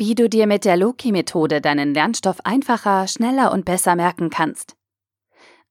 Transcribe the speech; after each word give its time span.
Wie 0.00 0.14
du 0.14 0.28
dir 0.28 0.46
mit 0.46 0.64
der 0.64 0.76
Loki-Methode 0.76 1.60
deinen 1.60 1.92
Lernstoff 1.92 2.38
einfacher, 2.44 3.08
schneller 3.08 3.50
und 3.50 3.64
besser 3.64 3.96
merken 3.96 4.30
kannst. 4.30 4.76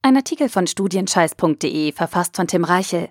Ein 0.02 0.18
Artikel 0.18 0.50
von 0.50 0.68
studienscheiß.de, 0.68 1.93
verfasst 1.93 2.36
von 2.36 2.45
Tim 2.45 2.66
Reichel. 2.66 3.07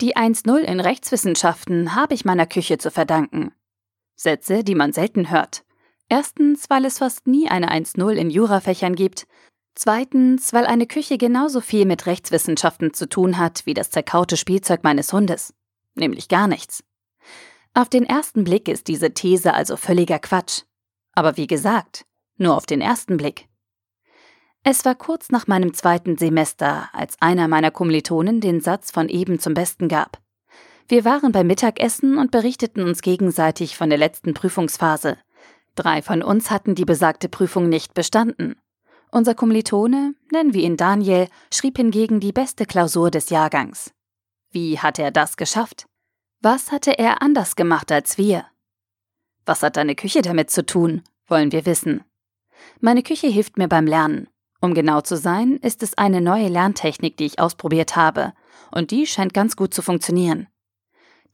Die 0.00 0.16
1.0 0.16 0.58
in 0.58 0.80
Rechtswissenschaften 0.80 1.94
habe 1.94 2.14
ich 2.14 2.24
meiner 2.24 2.46
Küche 2.46 2.78
zu 2.78 2.90
verdanken. 2.90 3.52
Sätze, 4.16 4.64
die 4.64 4.74
man 4.74 4.92
selten 4.92 5.30
hört. 5.30 5.62
Erstens, 6.08 6.68
weil 6.68 6.84
es 6.84 6.98
fast 6.98 7.28
nie 7.28 7.48
eine 7.48 7.70
1.0 7.70 8.10
in 8.14 8.30
Jurafächern 8.30 8.96
gibt. 8.96 9.28
Zweitens, 9.76 10.52
weil 10.52 10.66
eine 10.66 10.88
Küche 10.88 11.18
genauso 11.18 11.60
viel 11.60 11.84
mit 11.86 12.06
Rechtswissenschaften 12.06 12.94
zu 12.94 13.08
tun 13.08 13.38
hat 13.38 13.64
wie 13.64 13.74
das 13.74 13.90
zerkaute 13.90 14.36
Spielzeug 14.36 14.82
meines 14.82 15.12
Hundes. 15.12 15.54
Nämlich 15.94 16.26
gar 16.26 16.48
nichts. 16.48 16.82
Auf 17.72 17.88
den 17.88 18.04
ersten 18.04 18.44
Blick 18.44 18.68
ist 18.68 18.88
diese 18.88 19.12
These 19.12 19.54
also 19.54 19.76
völliger 19.76 20.18
Quatsch. 20.18 20.62
Aber 21.12 21.36
wie 21.36 21.46
gesagt, 21.46 22.04
nur 22.36 22.56
auf 22.56 22.66
den 22.66 22.80
ersten 22.80 23.16
Blick. 23.16 23.48
Es 24.62 24.84
war 24.84 24.94
kurz 24.94 25.30
nach 25.30 25.46
meinem 25.46 25.72
zweiten 25.72 26.18
Semester, 26.18 26.90
als 26.92 27.16
einer 27.20 27.48
meiner 27.48 27.70
Kommilitonen 27.70 28.40
den 28.40 28.60
Satz 28.60 28.90
von 28.90 29.08
eben 29.08 29.38
zum 29.38 29.54
Besten 29.54 29.88
gab. 29.88 30.20
Wir 30.88 31.04
waren 31.04 31.32
beim 31.32 31.46
Mittagessen 31.46 32.18
und 32.18 32.32
berichteten 32.32 32.82
uns 32.82 33.00
gegenseitig 33.00 33.76
von 33.76 33.88
der 33.88 33.98
letzten 33.98 34.34
Prüfungsphase. 34.34 35.16
Drei 35.76 36.02
von 36.02 36.22
uns 36.22 36.50
hatten 36.50 36.74
die 36.74 36.84
besagte 36.84 37.28
Prüfung 37.28 37.68
nicht 37.68 37.94
bestanden. 37.94 38.56
Unser 39.12 39.34
Kommilitone, 39.34 40.14
nennen 40.32 40.52
wir 40.52 40.62
ihn 40.62 40.76
Daniel, 40.76 41.28
schrieb 41.54 41.76
hingegen 41.76 42.20
die 42.20 42.32
beste 42.32 42.66
Klausur 42.66 43.10
des 43.10 43.30
Jahrgangs. 43.30 43.92
Wie 44.50 44.78
hat 44.78 44.98
er 44.98 45.10
das 45.10 45.36
geschafft? 45.36 45.86
Was 46.42 46.72
hatte 46.72 46.98
er 46.98 47.20
anders 47.20 47.54
gemacht 47.54 47.92
als 47.92 48.16
wir? 48.16 48.46
Was 49.44 49.62
hat 49.62 49.76
deine 49.76 49.94
Küche 49.94 50.22
damit 50.22 50.50
zu 50.50 50.64
tun, 50.64 51.02
wollen 51.26 51.52
wir 51.52 51.66
wissen. 51.66 52.02
Meine 52.80 53.02
Küche 53.02 53.26
hilft 53.26 53.58
mir 53.58 53.68
beim 53.68 53.86
Lernen. 53.86 54.26
Um 54.62 54.72
genau 54.72 55.02
zu 55.02 55.18
sein, 55.18 55.58
ist 55.58 55.82
es 55.82 55.98
eine 55.98 56.22
neue 56.22 56.48
Lerntechnik, 56.48 57.18
die 57.18 57.26
ich 57.26 57.40
ausprobiert 57.40 57.94
habe, 57.94 58.32
und 58.70 58.90
die 58.90 59.06
scheint 59.06 59.34
ganz 59.34 59.54
gut 59.54 59.74
zu 59.74 59.82
funktionieren. 59.82 60.48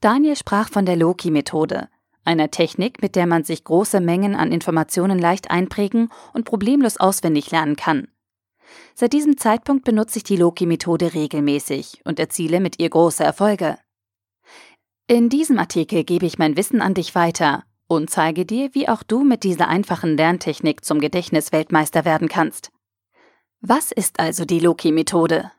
Daniel 0.01 0.35
sprach 0.35 0.69
von 0.69 0.85
der 0.85 0.97
Loki-Methode, 0.97 1.87
einer 2.25 2.51
Technik, 2.51 3.01
mit 3.01 3.15
der 3.15 3.27
man 3.27 3.45
sich 3.45 3.63
große 3.63 4.01
Mengen 4.01 4.35
an 4.35 4.51
Informationen 4.51 5.19
leicht 5.19 5.49
einprägen 5.49 6.09
und 6.33 6.43
problemlos 6.43 6.97
auswendig 6.97 7.49
lernen 7.51 7.77
kann. 7.77 8.09
Seit 8.93 9.13
diesem 9.13 9.37
Zeitpunkt 9.37 9.85
benutze 9.85 10.17
ich 10.17 10.23
die 10.25 10.35
Loki-Methode 10.35 11.13
regelmäßig 11.13 12.01
und 12.03 12.19
erziele 12.19 12.59
mit 12.59 12.79
ihr 12.79 12.89
große 12.89 13.23
Erfolge. 13.23 13.77
In 15.09 15.29
diesem 15.29 15.57
Artikel 15.57 16.03
gebe 16.03 16.25
ich 16.25 16.37
mein 16.37 16.57
Wissen 16.57 16.81
an 16.81 16.93
dich 16.93 17.15
weiter 17.15 17.63
und 17.87 18.09
zeige 18.09 18.45
dir, 18.45 18.69
wie 18.73 18.89
auch 18.89 19.03
du 19.03 19.23
mit 19.23 19.43
dieser 19.43 19.69
einfachen 19.69 20.17
Lerntechnik 20.17 20.83
zum 20.83 20.99
Gedächtnisweltmeister 20.99 22.03
werden 22.03 22.27
kannst. 22.27 22.71
Was 23.61 23.93
ist 23.93 24.19
also 24.19 24.43
die 24.43 24.59
Loki-Methode? 24.59 25.49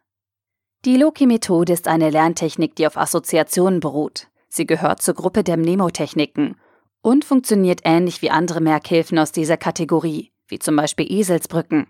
Die 0.84 0.98
Loki-Methode 0.98 1.72
ist 1.72 1.88
eine 1.88 2.10
Lerntechnik, 2.10 2.76
die 2.76 2.86
auf 2.86 2.98
Assoziationen 2.98 3.80
beruht. 3.80 4.28
Sie 4.50 4.66
gehört 4.66 5.00
zur 5.00 5.14
Gruppe 5.14 5.42
der 5.42 5.56
Mnemotechniken 5.56 6.60
und 7.00 7.24
funktioniert 7.24 7.80
ähnlich 7.84 8.20
wie 8.20 8.28
andere 8.30 8.60
Merkhilfen 8.60 9.18
aus 9.18 9.32
dieser 9.32 9.56
Kategorie, 9.56 10.30
wie 10.46 10.58
zum 10.58 10.76
Beispiel 10.76 11.10
Eselsbrücken. 11.10 11.86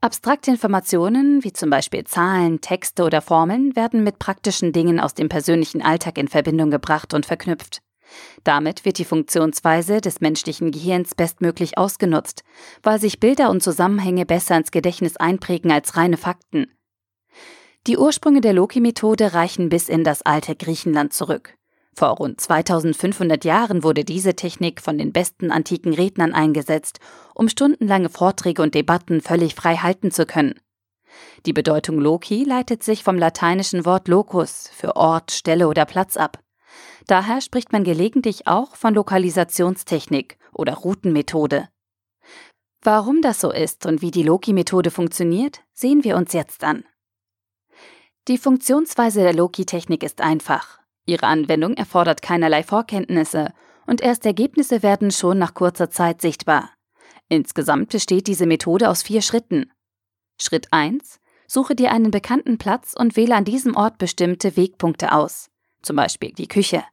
Abstrakte 0.00 0.50
Informationen, 0.50 1.44
wie 1.44 1.52
zum 1.52 1.70
Beispiel 1.70 2.04
Zahlen, 2.04 2.60
Texte 2.60 3.04
oder 3.04 3.20
Formeln, 3.20 3.76
werden 3.76 4.02
mit 4.02 4.18
praktischen 4.18 4.72
Dingen 4.72 4.98
aus 4.98 5.14
dem 5.14 5.28
persönlichen 5.28 5.82
Alltag 5.82 6.18
in 6.18 6.28
Verbindung 6.28 6.70
gebracht 6.70 7.12
und 7.14 7.26
verknüpft. 7.26 7.82
Damit 8.44 8.84
wird 8.84 8.98
die 8.98 9.04
Funktionsweise 9.04 10.00
des 10.00 10.20
menschlichen 10.20 10.70
Gehirns 10.70 11.14
bestmöglich 11.14 11.78
ausgenutzt, 11.78 12.42
weil 12.82 13.00
sich 13.00 13.20
Bilder 13.20 13.50
und 13.50 13.62
Zusammenhänge 13.62 14.26
besser 14.26 14.56
ins 14.56 14.70
Gedächtnis 14.70 15.16
einprägen 15.16 15.70
als 15.70 15.96
reine 15.96 16.16
Fakten. 16.16 16.66
Die 17.86 17.96
Ursprünge 17.96 18.40
der 18.40 18.52
Loki-Methode 18.52 19.32
reichen 19.32 19.68
bis 19.68 19.88
in 19.88 20.04
das 20.04 20.22
alte 20.22 20.54
Griechenland 20.54 21.12
zurück. 21.12 21.54
Vor 22.00 22.16
rund 22.16 22.40
2500 22.40 23.44
Jahren 23.44 23.82
wurde 23.82 24.06
diese 24.06 24.34
Technik 24.34 24.80
von 24.80 24.96
den 24.96 25.12
besten 25.12 25.50
antiken 25.50 25.92
Rednern 25.92 26.32
eingesetzt, 26.32 26.98
um 27.34 27.46
stundenlange 27.46 28.08
Vorträge 28.08 28.62
und 28.62 28.74
Debatten 28.74 29.20
völlig 29.20 29.54
frei 29.54 29.76
halten 29.76 30.10
zu 30.10 30.24
können. 30.24 30.58
Die 31.44 31.52
Bedeutung 31.52 31.98
Loki 31.98 32.42
leitet 32.42 32.82
sich 32.82 33.04
vom 33.04 33.18
lateinischen 33.18 33.84
Wort 33.84 34.08
locus 34.08 34.70
für 34.72 34.96
Ort, 34.96 35.30
Stelle 35.30 35.68
oder 35.68 35.84
Platz 35.84 36.16
ab. 36.16 36.38
Daher 37.06 37.42
spricht 37.42 37.70
man 37.70 37.84
gelegentlich 37.84 38.46
auch 38.46 38.76
von 38.76 38.94
Lokalisationstechnik 38.94 40.38
oder 40.54 40.76
Routenmethode. 40.76 41.68
Warum 42.80 43.20
das 43.20 43.42
so 43.42 43.52
ist 43.52 43.84
und 43.84 44.00
wie 44.00 44.10
die 44.10 44.22
Loki-Methode 44.22 44.90
funktioniert, 44.90 45.60
sehen 45.74 46.02
wir 46.02 46.16
uns 46.16 46.32
jetzt 46.32 46.64
an. 46.64 46.82
Die 48.26 48.38
Funktionsweise 48.38 49.20
der 49.20 49.34
Loki-Technik 49.34 50.02
ist 50.02 50.22
einfach. 50.22 50.79
Ihre 51.06 51.26
Anwendung 51.26 51.74
erfordert 51.74 52.22
keinerlei 52.22 52.62
Vorkenntnisse 52.62 53.52
und 53.86 54.00
erst 54.00 54.24
Ergebnisse 54.26 54.82
werden 54.82 55.10
schon 55.10 55.38
nach 55.38 55.54
kurzer 55.54 55.90
Zeit 55.90 56.20
sichtbar. 56.20 56.70
Insgesamt 57.28 57.90
besteht 57.90 58.26
diese 58.26 58.46
Methode 58.46 58.88
aus 58.88 59.02
vier 59.02 59.22
Schritten. 59.22 59.70
Schritt 60.40 60.68
1. 60.70 61.20
Suche 61.46 61.74
dir 61.74 61.90
einen 61.92 62.10
bekannten 62.10 62.58
Platz 62.58 62.94
und 62.96 63.16
wähle 63.16 63.34
an 63.34 63.44
diesem 63.44 63.76
Ort 63.76 63.98
bestimmte 63.98 64.56
Wegpunkte 64.56 65.12
aus, 65.12 65.50
zum 65.82 65.96
Beispiel 65.96 66.32
die 66.32 66.48
Küche. 66.48 66.84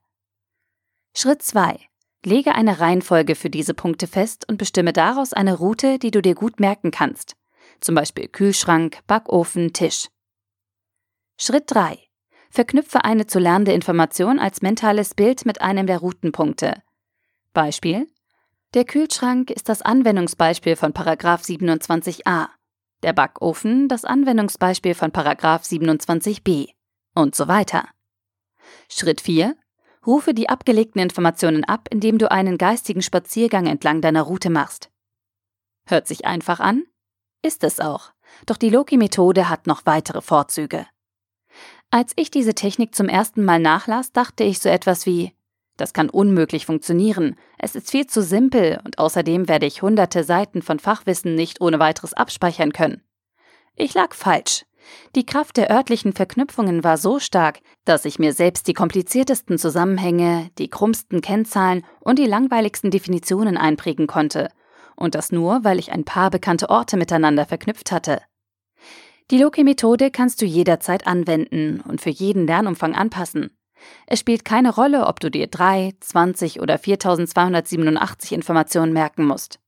Schritt 1.16 1.42
2. 1.42 1.80
Lege 2.26 2.56
eine 2.56 2.80
Reihenfolge 2.80 3.36
für 3.36 3.50
diese 3.50 3.74
Punkte 3.74 4.08
fest 4.08 4.48
und 4.50 4.58
bestimme 4.58 4.94
daraus 4.94 5.34
eine 5.34 5.58
Route, 5.58 6.00
die 6.00 6.12
du 6.12 6.22
dir 6.22 6.36
gut 6.36 6.60
merken 6.60 6.92
kannst, 6.92 7.36
zum 7.80 7.96
Beispiel 7.96 8.28
Kühlschrank, 8.28 9.00
Backofen, 9.08 9.74
Tisch. 9.74 10.08
Schritt 11.40 11.66
3. 11.68 12.07
Verknüpfe 12.58 13.04
eine 13.06 13.28
zu 13.28 13.38
lernende 13.38 13.72
Information 13.74 14.40
als 14.40 14.64
mentales 14.64 15.14
Bild 15.14 15.46
mit 15.46 15.62
einem 15.62 15.86
der 15.86 16.00
Routenpunkte. 16.00 16.82
Beispiel: 17.54 18.08
Der 18.74 18.84
Kühlschrank 18.84 19.52
ist 19.52 19.70
das 19.70 19.84
Anwendungsbeispiel 19.84 20.76
von 20.76 20.92
Paragraph 20.92 21.44
27a, 21.44 22.48
der 23.04 23.14
Backofen 23.14 23.88
das 23.88 24.06
Anwendungsbeispiel 24.06 24.96
von 24.96 25.12
Paragraph 25.12 25.66
27b 25.66 26.70
und 27.14 27.36
so 27.36 27.48
weiter. 27.48 27.90
Schritt 28.90 29.22
4. 29.22 29.56
Rufe 30.08 30.34
die 30.34 30.50
abgelegten 30.50 31.00
Informationen 31.00 31.64
ab, 31.64 31.88
indem 31.92 32.18
du 32.18 32.32
einen 32.32 32.58
geistigen 32.58 33.04
Spaziergang 33.04 33.68
entlang 33.68 34.02
deiner 34.02 34.24
Route 34.24 34.50
machst. 34.50 34.90
Hört 35.86 36.08
sich 36.08 36.26
einfach 36.26 36.60
an? 36.60 36.86
Ist 37.44 37.64
es 37.64 37.80
auch. 37.80 38.14
Doch 38.48 38.58
die 38.58 38.72
Loki-Methode 38.72 39.48
hat 39.48 39.68
noch 39.68 39.86
weitere 39.86 40.22
Vorzüge. 40.22 40.88
Als 41.90 42.12
ich 42.18 42.30
diese 42.30 42.54
Technik 42.54 42.94
zum 42.94 43.08
ersten 43.08 43.46
Mal 43.46 43.60
nachlas, 43.60 44.12
dachte 44.12 44.44
ich 44.44 44.60
so 44.60 44.68
etwas 44.68 45.06
wie, 45.06 45.34
das 45.78 45.94
kann 45.94 46.10
unmöglich 46.10 46.66
funktionieren, 46.66 47.36
es 47.58 47.76
ist 47.76 47.92
viel 47.92 48.08
zu 48.08 48.22
simpel 48.22 48.82
und 48.84 49.00
außerdem 49.00 49.48
werde 49.48 49.66
ich 49.66 49.82
hunderte 49.82 50.24
Seiten 50.24 50.62
von 50.62 50.80
Fachwissen 50.80 51.36
nicht 51.36 51.62
ohne 51.62 51.80
weiteres 51.80 52.14
abspeichern 52.14 52.74
können. 52.74 53.04
Ich 53.76 53.94
lag 53.94 54.14
falsch. 54.14 54.66
Die 55.16 55.26
Kraft 55.26 55.58
der 55.58 55.70
örtlichen 55.72 56.14
Verknüpfungen 56.14 56.84
war 56.84 56.98
so 56.98 57.20
stark, 57.20 57.60
dass 57.86 58.06
ich 58.06 58.20
mir 58.20 58.34
selbst 58.34 58.68
die 58.68 58.74
kompliziertesten 58.74 59.58
Zusammenhänge, 59.58 60.50
die 60.58 60.70
krummsten 60.70 61.22
Kennzahlen 61.22 61.86
und 62.00 62.20
die 62.20 62.26
langweiligsten 62.26 62.92
Definitionen 62.92 63.58
einprägen 63.58 64.08
konnte. 64.08 64.50
Und 64.96 65.16
das 65.16 65.32
nur, 65.32 65.64
weil 65.64 65.80
ich 65.80 65.92
ein 65.92 66.06
paar 66.06 66.32
bekannte 66.32 66.70
Orte 66.70 66.98
miteinander 66.98 67.46
verknüpft 67.46 67.92
hatte. 67.92 68.22
Die 69.30 69.38
Loki-Methode 69.38 70.10
kannst 70.10 70.42
du 70.42 70.46
jederzeit 70.46 71.06
anwenden 71.06 71.82
und 71.82 72.00
für 72.00 72.10
jeden 72.10 72.48
Lernumfang 72.48 72.96
anpassen. 72.96 73.58
Es 74.06 74.20
spielt 74.20 74.46
keine 74.46 74.74
Rolle, 74.74 75.06
ob 75.06 75.20
du 75.20 75.30
dir 75.30 75.48
3, 75.48 75.94
20 76.00 76.62
oder 76.62 76.78
4287 76.78 78.32
Informationen 78.32 78.94
merken 78.94 79.26
musst. 79.26 79.60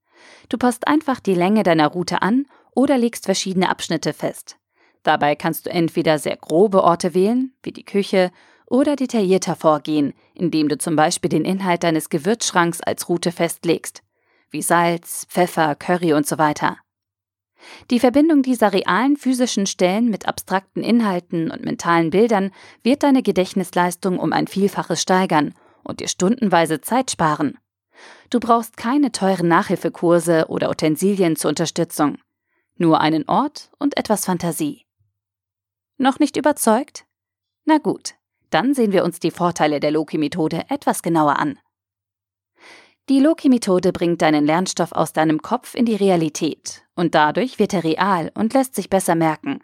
Du 0.47 0.57
passt 0.57 0.87
einfach 0.87 1.19
die 1.19 1.33
Länge 1.33 1.63
deiner 1.63 1.87
Route 1.87 2.21
an 2.21 2.45
oder 2.73 2.97
legst 2.97 3.25
verschiedene 3.25 3.69
Abschnitte 3.69 4.13
fest. 4.13 4.57
Dabei 5.03 5.35
kannst 5.35 5.65
du 5.65 5.71
entweder 5.71 6.19
sehr 6.19 6.37
grobe 6.37 6.83
Orte 6.83 7.13
wählen, 7.13 7.53
wie 7.61 7.71
die 7.71 7.85
Küche, 7.85 8.31
oder 8.65 8.95
detaillierter 8.95 9.55
vorgehen, 9.55 10.13
indem 10.35 10.69
du 10.69 10.77
zum 10.77 10.95
Beispiel 10.95 11.29
den 11.29 11.43
Inhalt 11.43 11.83
deines 11.83 12.09
Gewürzschranks 12.09 12.81
als 12.81 13.09
Route 13.09 13.31
festlegst, 13.31 14.03
wie 14.51 14.61
Salz, 14.61 15.25
Pfeffer, 15.27 15.75
Curry 15.75 16.13
und 16.13 16.27
so 16.27 16.37
weiter. 16.37 16.77
Die 17.91 17.99
Verbindung 17.99 18.41
dieser 18.41 18.73
realen 18.73 19.17
physischen 19.17 19.65
Stellen 19.65 20.09
mit 20.09 20.27
abstrakten 20.27 20.83
Inhalten 20.83 21.51
und 21.51 21.63
mentalen 21.63 22.09
Bildern 22.09 22.51
wird 22.83 23.03
deine 23.03 23.23
Gedächtnisleistung 23.23 24.19
um 24.19 24.33
ein 24.33 24.47
Vielfaches 24.47 25.01
steigern 25.01 25.53
und 25.83 25.99
dir 25.99 26.07
stundenweise 26.07 26.81
Zeit 26.81 27.11
sparen. 27.11 27.57
Du 28.29 28.39
brauchst 28.39 28.77
keine 28.77 29.11
teuren 29.11 29.47
Nachhilfekurse 29.47 30.45
oder 30.47 30.69
Utensilien 30.69 31.35
zur 31.35 31.49
Unterstützung. 31.49 32.17
Nur 32.77 33.01
einen 33.01 33.27
Ort 33.27 33.71
und 33.77 33.97
etwas 33.97 34.25
Fantasie. 34.25 34.85
Noch 35.97 36.19
nicht 36.19 36.37
überzeugt? 36.37 37.05
Na 37.65 37.77
gut, 37.77 38.13
dann 38.51 38.73
sehen 38.73 38.93
wir 38.93 39.03
uns 39.03 39.19
die 39.19 39.31
Vorteile 39.31 39.79
der 39.79 39.91
Loki-Methode 39.91 40.65
etwas 40.69 41.01
genauer 41.01 41.37
an. 41.37 41.59
Die 43.09 43.19
Loki-Methode 43.19 43.91
bringt 43.91 44.21
deinen 44.21 44.45
Lernstoff 44.45 44.91
aus 44.91 45.13
deinem 45.13 45.41
Kopf 45.41 45.73
in 45.73 45.85
die 45.85 45.95
Realität 45.95 46.83
und 46.95 47.15
dadurch 47.15 47.57
wird 47.57 47.73
er 47.73 47.83
real 47.83 48.31
und 48.35 48.53
lässt 48.53 48.75
sich 48.75 48.87
besser 48.87 49.15
merken. 49.15 49.63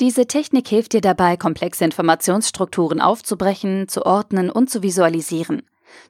Diese 0.00 0.26
Technik 0.26 0.66
hilft 0.66 0.92
dir 0.92 1.00
dabei, 1.00 1.36
komplexe 1.36 1.84
Informationsstrukturen 1.84 3.00
aufzubrechen, 3.00 3.86
zu 3.86 4.04
ordnen 4.04 4.50
und 4.50 4.70
zu 4.70 4.82
visualisieren. 4.82 5.62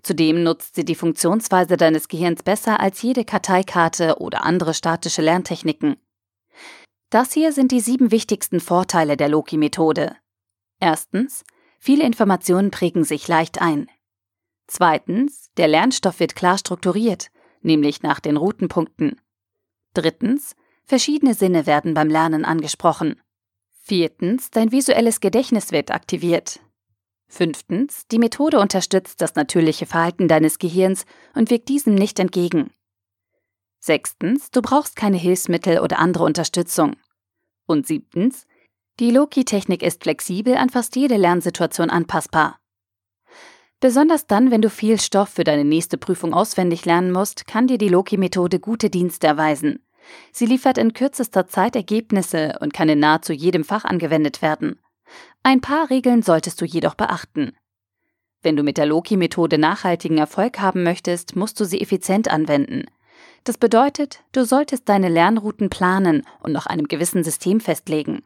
Zudem 0.03 0.43
nutzt 0.43 0.75
sie 0.75 0.87
die 0.87 0.95
Funktionsweise 0.95 1.77
deines 1.77 2.09
Gehirns 2.09 2.43
besser 2.43 2.81
als 2.81 3.03
jede 3.03 3.27
Karteikarte 3.27 4.17
oder 4.19 4.43
andere 4.43 4.73
statische 4.73 5.21
Lerntechniken. 5.21 5.97
Das 7.11 7.33
hier 7.35 7.53
sind 7.53 7.73
die 7.73 7.81
sieben 7.81 8.11
wichtigsten 8.11 8.61
Vorteile 8.61 9.19
der 9.19 9.29
Loki-Methode. 9.29 10.17
Erstens, 10.81 11.45
viele 11.79 12.05
Informationen 12.05 12.71
prägen 12.71 13.05
sich 13.05 13.29
leicht 13.29 13.61
ein. 13.61 13.91
Zweitens, 14.69 15.51
der 15.57 15.67
Lernstoff 15.67 16.21
wird 16.21 16.37
klar 16.37 16.59
strukturiert, 16.59 17.31
nämlich 17.63 18.03
nach 18.03 18.21
den 18.21 18.37
Routenpunkten. 18.37 19.21
Drittens, 19.95 20.55
verschiedene 20.85 21.35
Sinne 21.35 21.67
werden 21.67 21.95
beim 21.95 22.09
Lernen 22.09 22.45
angesprochen. 22.45 23.21
Viertens, 23.83 24.51
dein 24.51 24.71
visuelles 24.71 25.21
Gedächtnis 25.21 25.73
wird 25.73 25.91
aktiviert. 25.91 26.61
Fünftens, 27.29 28.07
die 28.13 28.19
Methode 28.19 28.61
unterstützt 28.61 29.23
das 29.23 29.35
natürliche 29.35 29.87
Verhalten 29.87 30.29
deines 30.29 30.59
Gehirns 30.59 31.07
und 31.35 31.51
wirkt 31.51 31.69
diesem 31.71 31.95
nicht 31.95 32.19
entgegen. 32.19 32.71
Sechstens, 33.81 34.51
du 34.51 34.61
brauchst 34.61 34.97
keine 34.97 35.17
Hilfsmittel 35.17 35.79
oder 35.79 35.99
andere 35.99 36.25
Unterstützung. 36.25 36.97
Und 37.67 37.87
siebtens, 37.87 38.47
die 39.01 39.11
Loki-Technik 39.11 39.83
ist 39.83 40.03
flexibel 40.03 40.57
an 40.57 40.69
fast 40.69 40.97
jede 40.97 41.17
Lernsituation 41.17 41.89
anpassbar. 41.89 42.59
Besonders 43.81 44.27
dann, 44.27 44.51
wenn 44.51 44.63
du 44.63 44.71
viel 44.71 45.01
Stoff 45.01 45.29
für 45.29 45.45
deine 45.45 45.65
nächste 45.65 45.99
Prüfung 45.99 46.35
auswendig 46.35 46.85
lernen 46.85 47.13
musst, 47.13 47.47
kann 47.47 47.69
dir 47.69 47.79
die 47.79 47.89
Loki-Methode 47.89 48.59
gute 48.59 48.91
Dienste 48.91 49.29
erweisen. 49.29 49.85
Sie 50.33 50.47
liefert 50.47 50.79
in 50.79 50.95
kürzester 50.95 51.47
Zeit 51.47 51.77
Ergebnisse 51.77 52.59
und 52.61 52.73
kann 52.73 52.89
in 52.89 52.99
nahezu 52.99 53.33
jedem 53.33 53.63
Fach 53.63 53.85
angewendet 53.85 54.43
werden. 54.43 54.81
Ein 55.43 55.61
paar 55.61 55.91
Regeln 55.91 56.23
solltest 56.23 56.61
du 56.61 56.65
jedoch 56.65 56.95
beachten. 56.95 57.53
Wenn 58.43 58.57
du 58.57 58.63
mit 58.63 58.79
der 58.79 58.87
Loki-Methode 58.87 59.59
nachhaltigen 59.59 60.19
Erfolg 60.19 60.59
haben 60.59 60.83
möchtest, 60.83 61.37
musst 61.37 61.61
du 61.61 61.65
sie 61.65 61.81
effizient 61.81 62.29
anwenden. 62.29 62.85
Das 63.45 63.59
bedeutet, 63.59 64.25
du 64.33 64.45
solltest 64.45 64.89
deine 64.89 65.09
Lernrouten 65.09 65.71
planen 65.71 66.25
und 66.41 66.53
nach 66.53 66.67
einem 66.67 66.89
gewissen 66.89 67.25
System 67.25 67.61
festlegen. 67.61 68.23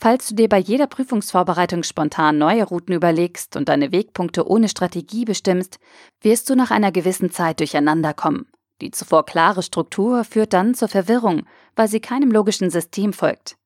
Falls 0.00 0.28
du 0.28 0.36
dir 0.36 0.48
bei 0.48 0.58
jeder 0.58 0.86
Prüfungsvorbereitung 0.86 1.82
spontan 1.82 2.38
neue 2.38 2.62
Routen 2.62 2.94
überlegst 2.94 3.56
und 3.56 3.68
deine 3.68 3.90
Wegpunkte 3.90 4.48
ohne 4.48 4.68
Strategie 4.68 5.24
bestimmst, 5.24 5.80
wirst 6.20 6.48
du 6.48 6.54
nach 6.54 6.70
einer 6.70 6.92
gewissen 6.92 7.32
Zeit 7.32 7.58
durcheinander 7.58 8.14
kommen. 8.14 8.46
Die 8.80 8.92
zuvor 8.92 9.26
klare 9.26 9.64
Struktur 9.64 10.22
führt 10.22 10.52
dann 10.52 10.74
zur 10.74 10.86
Verwirrung, 10.86 11.42
weil 11.74 11.88
sie 11.88 11.98
keinem 11.98 12.30
logischen 12.30 12.70
System 12.70 13.12
folgt. 13.12 13.56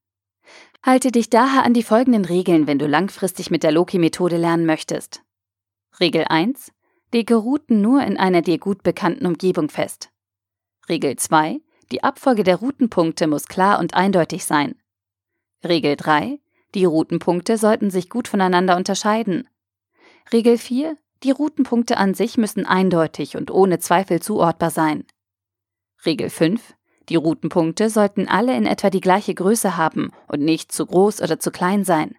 Halte 0.82 1.12
dich 1.12 1.28
daher 1.28 1.64
an 1.64 1.74
die 1.74 1.82
folgenden 1.82 2.24
Regeln, 2.24 2.66
wenn 2.66 2.78
du 2.78 2.86
langfristig 2.86 3.50
mit 3.50 3.62
der 3.62 3.72
Loki-Methode 3.72 4.38
lernen 4.38 4.64
möchtest. 4.64 5.22
Regel 6.00 6.24
1. 6.24 6.72
Lege 7.12 7.36
Routen 7.36 7.82
nur 7.82 8.02
in 8.02 8.16
einer 8.16 8.40
dir 8.40 8.58
gut 8.58 8.82
bekannten 8.82 9.26
Umgebung 9.26 9.68
fest. 9.68 10.08
Regel 10.88 11.16
2. 11.16 11.60
Die 11.92 12.02
Abfolge 12.02 12.42
der 12.42 12.56
Routenpunkte 12.56 13.26
muss 13.26 13.46
klar 13.46 13.78
und 13.78 13.92
eindeutig 13.92 14.46
sein. 14.46 14.74
Regel 15.64 15.96
3. 15.96 16.40
Die 16.74 16.84
Routenpunkte 16.84 17.56
sollten 17.56 17.90
sich 17.90 18.08
gut 18.08 18.26
voneinander 18.26 18.76
unterscheiden. 18.76 19.48
Regel 20.32 20.58
4. 20.58 20.96
Die 21.22 21.30
Routenpunkte 21.30 21.98
an 21.98 22.14
sich 22.14 22.36
müssen 22.36 22.66
eindeutig 22.66 23.36
und 23.36 23.50
ohne 23.50 23.78
Zweifel 23.78 24.20
zuordbar 24.20 24.70
sein. 24.70 25.04
Regel 26.04 26.30
5. 26.30 26.74
Die 27.08 27.16
Routenpunkte 27.16 27.90
sollten 27.90 28.26
alle 28.26 28.56
in 28.56 28.66
etwa 28.66 28.90
die 28.90 29.00
gleiche 29.00 29.34
Größe 29.34 29.76
haben 29.76 30.10
und 30.26 30.40
nicht 30.40 30.72
zu 30.72 30.86
groß 30.86 31.20
oder 31.20 31.38
zu 31.38 31.50
klein 31.50 31.84
sein. 31.84 32.16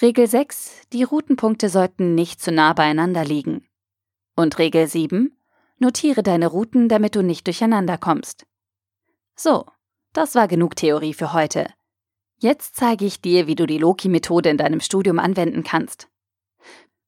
Regel 0.00 0.28
6. 0.28 0.82
Die 0.92 1.02
Routenpunkte 1.02 1.68
sollten 1.68 2.14
nicht 2.14 2.40
zu 2.40 2.52
nah 2.52 2.72
beieinander 2.72 3.24
liegen. 3.24 3.66
Und 4.36 4.58
Regel 4.58 4.86
7. 4.86 5.36
Notiere 5.78 6.22
deine 6.22 6.46
Routen, 6.46 6.88
damit 6.88 7.16
du 7.16 7.22
nicht 7.22 7.46
durcheinander 7.46 7.98
kommst. 7.98 8.46
So, 9.34 9.66
das 10.12 10.36
war 10.36 10.46
genug 10.46 10.76
Theorie 10.76 11.14
für 11.14 11.32
heute. 11.32 11.66
Jetzt 12.40 12.76
zeige 12.76 13.04
ich 13.04 13.20
dir, 13.20 13.46
wie 13.48 13.56
du 13.56 13.66
die 13.66 13.78
Loki-Methode 13.78 14.48
in 14.48 14.58
deinem 14.58 14.80
Studium 14.80 15.18
anwenden 15.18 15.64
kannst. 15.64 16.08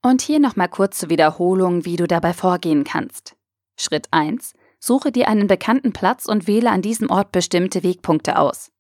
Und 0.03 0.23
hier 0.23 0.41
nochmal 0.41 0.69
kurz 0.69 0.99
zur 0.99 1.11
Wiederholung, 1.11 1.85
wie 1.85 1.97
du 1.97 2.09
dabei 2.09 2.33
vorgehen 2.33 2.85
kannst. 2.85 3.37
Schritt 3.77 4.09
1. 4.11 4.55
Suche 4.81 5.13
dir 5.13 5.29
einen 5.29 5.47
bekannten 5.47 5.93
Platz 5.93 6.27
und 6.27 6.47
wähle 6.47 6.71
an 6.71 6.83
diesem 6.83 7.11
Ort 7.11 7.33
bestimmte 7.33 7.83
Wegpunkte 7.83 8.39
aus. 8.39 8.73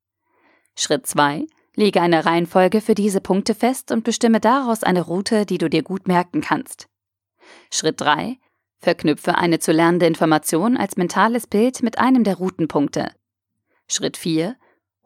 Schritt 0.77 1.07
2. 1.07 1.47
Lege 1.77 2.01
eine 2.01 2.25
Reihenfolge 2.27 2.81
für 2.81 2.95
diese 2.95 3.21
Punkte 3.21 3.55
fest 3.55 3.93
und 3.93 4.03
bestimme 4.03 4.41
daraus 4.41 4.83
eine 4.83 5.03
Route, 5.03 5.47
die 5.47 5.59
du 5.59 5.71
dir 5.71 5.83
gut 5.83 6.09
merken 6.09 6.41
kannst. 6.41 6.89
Schritt 7.71 8.01
3. 8.01 8.39
Verknüpfe 8.79 9.37
eine 9.37 9.59
zu 9.59 9.73
lernende 9.73 10.07
Information 10.07 10.77
als 10.77 10.97
mentales 10.97 11.47
Bild 11.47 11.83
mit 11.83 11.99
einem 11.99 12.25
der 12.25 12.37
Routenpunkte. 12.37 13.13
Schritt 13.87 14.17
4. 14.17 14.57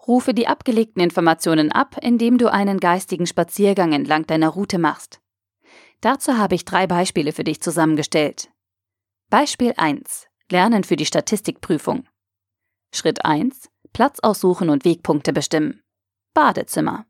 Rufe 0.07 0.35
die 0.35 0.47
abgelegten 0.47 1.03
Informationen 1.03 1.73
ab, 1.73 1.97
indem 2.03 2.39
du 2.39 2.53
einen 2.53 2.79
geistigen 2.79 3.27
Spaziergang 3.27 3.93
entlang 3.93 4.27
deiner 4.27 4.51
Route 4.51 4.79
machst. 4.79 5.21
Dazu 6.01 6.37
habe 6.37 6.55
ich 6.55 6.65
drei 6.65 6.87
Beispiele 6.87 7.33
für 7.33 7.45
dich 7.45 7.63
zusammengestellt. 7.63 8.51
Beispiel 9.31 9.73
1. 9.77 10.27
Lernen 10.51 10.85
für 10.85 10.97
die 10.97 11.07
Statistikprüfung. 11.07 12.07
Schritt 12.93 13.25
1. 13.25 13.71
Platz 13.93 14.21
aussuchen 14.21 14.69
und 14.69 14.85
Wegpunkte 14.85 15.33
bestimmen. 15.33 15.83
Badezimmer. 16.35 17.07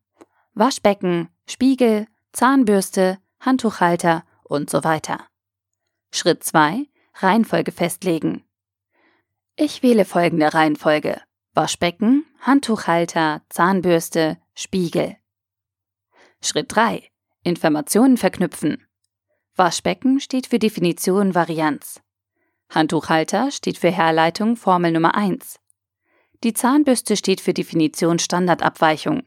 Waschbecken, 0.53 1.29
Spiegel, 1.49 2.07
Zahnbürste, 2.33 3.19
Handtuchhalter 3.41 4.25
und 4.45 4.71
so 4.71 4.85
weiter. 4.85 5.27
Schritt 6.13 6.45
2. 6.45 6.87
Reihenfolge 7.15 7.73
festlegen. 7.73 8.45
Ich 9.57 9.83
wähle 9.83 10.05
folgende 10.05 10.55
Reihenfolge. 10.55 11.21
Waschbecken, 11.57 12.27
Handtuchhalter, 12.41 13.43
Zahnbürste, 13.49 14.39
Spiegel. 14.57 15.17
Schritt 16.43 16.75
3. 16.75 17.09
Informationen 17.45 18.17
verknüpfen. 18.17 18.85
Waschbecken 19.55 20.19
steht 20.19 20.49
für 20.49 20.59
Definition 20.59 21.37
Varianz. 21.37 22.03
Handtuchhalter 22.71 23.53
steht 23.53 23.79
für 23.79 23.93
Herleitung 23.93 24.57
Formel 24.57 24.91
Nummer 24.91 25.15
1. 25.15 25.61
Die 26.43 26.55
Zahnbürste 26.55 27.17
steht 27.17 27.41
für 27.41 27.55
Definition 27.55 28.19
Standardabweichung. 28.19 29.23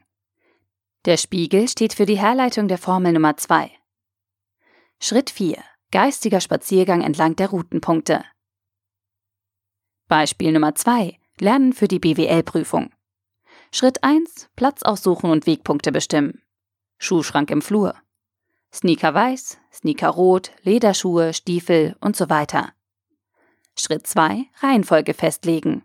Der 1.06 1.16
Spiegel 1.16 1.66
steht 1.66 1.94
für 1.94 2.04
die 2.04 2.18
Herleitung 2.18 2.68
der 2.68 2.76
Formel 2.76 3.14
Nummer 3.14 3.38
2. 3.38 3.70
Schritt 5.00 5.30
4. 5.30 5.56
Geistiger 5.92 6.42
Spaziergang 6.42 7.00
entlang 7.00 7.36
der 7.36 7.48
Routenpunkte. 7.48 8.22
Beispiel 10.08 10.52
Nummer 10.52 10.74
2. 10.74 11.18
Lernen 11.40 11.72
für 11.72 11.88
die 11.88 11.98
BWL-Prüfung. 11.98 12.90
Schritt 13.72 14.02
1. 14.02 14.48
Platz 14.56 14.82
aussuchen 14.82 15.30
und 15.30 15.46
Wegpunkte 15.46 15.92
bestimmen. 15.92 16.42
Schuhschrank 16.98 17.50
im 17.50 17.62
Flur. 17.62 17.94
Sneaker 18.72 19.14
weiß, 19.14 19.58
Sneaker 19.72 20.08
rot, 20.08 20.50
Lederschuhe, 20.62 21.32
Stiefel 21.32 21.96
und 22.00 22.16
so 22.16 22.28
weiter. 22.28 22.72
Schritt 23.76 24.06
2. 24.06 24.46
Reihenfolge 24.60 25.14
festlegen. 25.14 25.84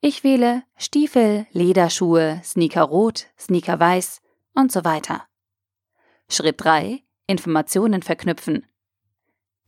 Ich 0.00 0.24
wähle 0.24 0.64
Stiefel, 0.76 1.46
Lederschuhe, 1.52 2.40
Sneaker 2.42 2.82
rot, 2.82 3.26
Sneaker 3.38 3.78
weiß 3.78 4.20
und 4.54 4.72
so 4.72 4.84
weiter. 4.84 5.26
Schritt 6.28 6.56
3. 6.58 7.02
Informationen 7.26 8.02
verknüpfen. 8.02 8.66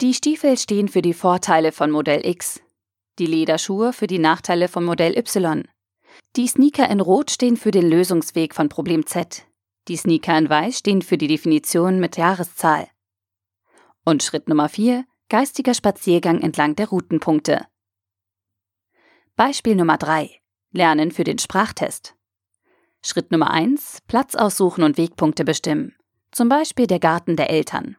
Die 0.01 0.13
Stiefel 0.13 0.59
stehen 0.59 0.89
für 0.89 1.03
die 1.03 1.15
Vorteile 1.15 1.71
von 1.71 1.91
Modell 1.91 2.27
X, 2.27 2.61
die 3.19 3.27
Lederschuhe 3.27 3.93
für 3.93 4.07
die 4.07 4.19
Nachteile 4.19 4.69
von 4.69 4.85
Modell 4.85 5.17
Y. 5.17 5.69
Die 6.37 6.49
Sneaker 6.49 6.89
in 6.89 7.01
Rot 7.01 7.31
stehen 7.31 7.57
für 7.57 7.71
den 7.71 7.89
Lösungsweg 7.89 8.55
von 8.55 8.69
Problem 8.69 9.07
Z. 9.07 9.47
Die 9.89 9.97
Sneaker 9.97 10.37
in 10.39 10.49
Weiß 10.49 10.79
stehen 10.79 11.03
für 11.03 11.19
die 11.19 11.29
Definition 11.29 12.01
mit 12.01 12.17
Jahreszahl. 12.17 12.89
Und 14.05 14.23
Schritt 14.23 14.49
Nummer 14.49 14.69
4, 14.69 15.05
geistiger 15.29 15.75
Spaziergang 15.75 16.41
entlang 16.41 16.77
der 16.77 16.89
Routenpunkte. 16.89 17.67
Beispiel 19.37 19.77
Nummer 19.77 19.99
3, 19.99 20.31
Lernen 20.73 21.11
für 21.11 21.25
den 21.25 21.39
Sprachtest. 21.39 22.15
Schritt 23.03 23.31
Nummer 23.31 23.51
1, 23.51 23.99
Platz 24.07 24.35
aussuchen 24.35 24.83
und 24.83 24.97
Wegpunkte 24.97 25.45
bestimmen. 25.45 25.95
Zum 26.33 26.49
Beispiel 26.49 26.87
der 26.87 26.99
Garten 26.99 27.37
der 27.37 27.51
Eltern. 27.51 27.97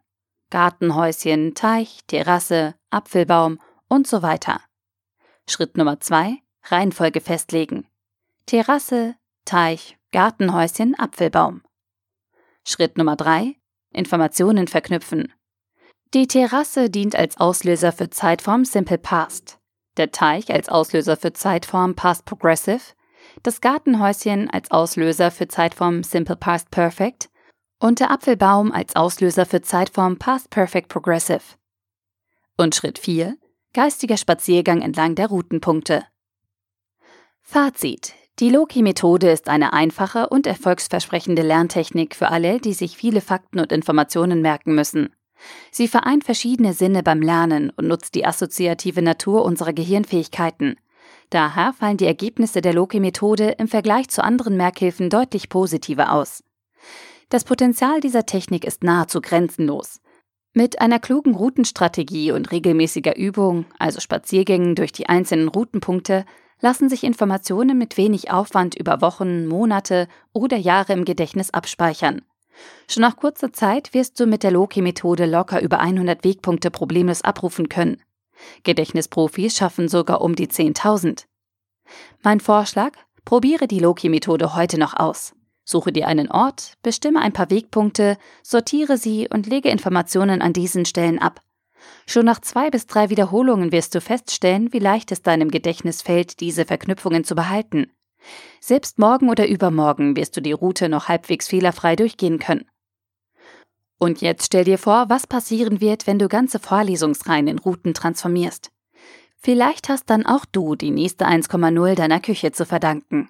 Gartenhäuschen, 0.50 1.54
Teich, 1.56 2.00
Terrasse, 2.08 2.76
Apfelbaum 2.90 3.60
und 3.88 4.08
so 4.08 4.22
weiter. 4.22 4.62
Schritt 5.48 5.78
Nummer 5.78 6.00
2, 6.00 6.38
Reihenfolge 6.64 7.22
festlegen. 7.22 7.88
Terrasse, 8.46 9.16
Teich, 9.46 9.98
Gartenhäuschen, 10.12 10.96
Apfelbaum. 10.98 11.62
Schritt 12.64 12.98
Nummer 12.98 13.16
3, 13.16 13.56
Informationen 13.92 14.68
verknüpfen. 14.68 15.32
Die 16.14 16.28
Terrasse 16.28 16.90
dient 16.90 17.16
als 17.16 17.38
Auslöser 17.38 17.92
für 17.92 18.10
Zeitform 18.10 18.66
Simple 18.66 18.98
Past, 18.98 19.60
der 19.98 20.12
Teich 20.12 20.52
als 20.52 20.70
Auslöser 20.70 21.18
für 21.18 21.34
Zeitform 21.34 21.96
Past 21.96 22.26
Progressive, 22.26 22.94
das 23.44 23.62
Gartenhäuschen 23.62 24.50
als 24.50 24.72
Auslöser 24.72 25.30
für 25.30 25.48
Zeitform 25.48 26.04
Simple 26.04 26.36
Past 26.36 26.72
Perfect 26.72 27.30
und 27.80 28.00
der 28.00 28.12
Apfelbaum 28.12 28.72
als 28.72 28.96
Auslöser 28.96 29.46
für 29.46 29.62
Zeitform 29.62 30.18
Past 30.18 30.50
Perfect 30.50 30.90
Progressive. 30.90 31.44
Und 32.58 32.74
Schritt 32.74 32.98
4. 32.98 33.38
Geistiger 33.76 34.16
Spaziergang 34.16 34.82
entlang 34.82 35.16
der 35.16 35.28
Routenpunkte. 35.28 36.06
Fazit. 37.42 38.14
Die 38.40 38.50
Loki-Methode 38.50 39.30
ist 39.30 39.50
eine 39.50 39.74
einfache 39.74 40.30
und 40.30 40.48
erfolgsversprechende 40.48 41.42
Lerntechnik 41.42 42.16
für 42.16 42.30
alle, 42.30 42.62
die 42.62 42.72
sich 42.72 42.96
viele 42.96 43.20
Fakten 43.20 43.60
und 43.60 43.74
Informationen 43.74 44.42
merken 44.42 44.76
müssen. 44.76 45.10
Sie 45.72 45.90
vereint 45.90 46.24
verschiedene 46.24 46.72
Sinne 46.72 47.04
beim 47.04 47.22
Lernen 47.22 47.70
und 47.70 47.90
nutzt 47.90 48.16
die 48.16 48.26
assoziative 48.26 49.02
Natur 49.02 49.44
unserer 49.44 49.74
Gehirnfähigkeiten. 49.74 50.78
Daher 51.30 51.74
fallen 51.74 51.98
die 51.98 52.08
Ergebnisse 52.08 52.62
der 52.62 52.74
Loki-Methode 52.74 53.56
im 53.58 53.68
Vergleich 53.68 54.08
zu 54.08 54.24
anderen 54.24 54.56
Merkhilfen 54.56 55.10
deutlich 55.10 55.50
positiver 55.50 56.14
aus. 56.14 56.46
Das 57.28 57.44
Potenzial 57.44 58.00
dieser 58.00 58.26
Technik 58.26 58.64
ist 58.64 58.86
nahezu 58.86 59.20
grenzenlos. 59.20 60.00
Mit 60.58 60.80
einer 60.80 61.00
klugen 61.00 61.36
Routenstrategie 61.36 62.32
und 62.32 62.50
regelmäßiger 62.50 63.18
Übung, 63.18 63.66
also 63.78 64.00
Spaziergängen 64.00 64.76
durch 64.76 64.94
die 64.94 65.10
einzelnen 65.10 65.50
Routenpunkte, 65.50 66.24
lassen 66.62 66.88
sich 66.88 67.04
Informationen 67.04 67.78
mit 67.78 67.98
wenig 67.98 68.32
Aufwand 68.32 68.74
über 68.74 69.02
Wochen, 69.02 69.48
Monate 69.48 70.08
oder 70.32 70.56
Jahre 70.56 70.94
im 70.94 71.04
Gedächtnis 71.04 71.52
abspeichern. 71.52 72.22
Schon 72.90 73.02
nach 73.02 73.18
kurzer 73.18 73.52
Zeit 73.52 73.94
wirst 73.94 74.18
du 74.18 74.28
mit 74.28 74.44
der 74.44 74.52
Loki-Methode 74.52 75.26
locker 75.26 75.62
über 75.62 75.82
100 75.82 76.24
Wegpunkte 76.24 76.72
problemlos 76.72 77.22
abrufen 77.22 77.68
können. 77.68 78.02
Gedächtnisprofis 78.64 79.58
schaffen 79.58 79.90
sogar 79.90 80.22
um 80.22 80.38
die 80.38 80.48
10.000. 80.48 81.26
Mein 82.24 82.40
Vorschlag? 82.40 82.94
Probiere 83.26 83.68
die 83.68 83.80
Loki-Methode 83.80 84.56
heute 84.56 84.80
noch 84.80 84.96
aus. 84.96 85.34
Suche 85.66 85.92
dir 85.92 86.08
einen 86.08 86.30
Ort, 86.30 86.78
bestimme 86.84 87.20
ein 87.22 87.34
paar 87.34 87.50
Wegpunkte, 87.50 88.18
sortiere 88.44 88.98
sie 88.98 89.28
und 89.28 89.48
lege 89.48 89.70
Informationen 89.70 90.42
an 90.42 90.54
diesen 90.54 90.86
Stellen 90.86 91.20
ab. 91.20 91.42
Schon 92.06 92.26
nach 92.26 92.40
zwei 92.40 92.70
bis 92.70 92.86
drei 92.86 93.10
Wiederholungen 93.10 93.72
wirst 93.72 93.96
du 93.96 94.02
feststellen, 94.02 94.72
wie 94.74 94.80
leicht 94.80 95.12
es 95.12 95.24
deinem 95.24 95.50
Gedächtnis 95.50 96.04
fällt, 96.04 96.40
diese 96.40 96.66
Verknüpfungen 96.66 97.24
zu 97.24 97.36
behalten. 97.36 97.92
Selbst 98.60 99.00
morgen 99.00 99.30
oder 99.30 99.48
übermorgen 99.48 100.16
wirst 100.16 100.38
du 100.38 100.42
die 100.42 100.52
Route 100.52 100.88
noch 100.88 101.08
halbwegs 101.08 101.48
fehlerfrei 101.48 101.96
durchgehen 101.96 102.40
können. 102.40 102.66
Und 103.98 104.22
jetzt 104.22 104.48
stell 104.48 104.66
dir 104.66 104.78
vor, 104.78 105.06
was 105.10 105.26
passieren 105.26 105.82
wird, 105.82 106.06
wenn 106.06 106.20
du 106.20 106.28
ganze 106.28 106.60
Vorlesungsreihen 106.60 107.48
in 107.48 107.60
Routen 107.60 107.94
transformierst. 107.94 108.72
Vielleicht 109.38 109.90
hast 109.90 110.10
dann 110.10 110.26
auch 110.26 110.46
du 110.46 110.76
die 110.76 110.92
nächste 110.92 111.28
1,0 111.28 111.96
deiner 111.96 112.20
Küche 112.20 112.52
zu 112.52 112.66
verdanken. 112.66 113.30